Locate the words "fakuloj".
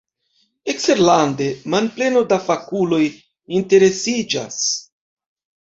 2.47-3.03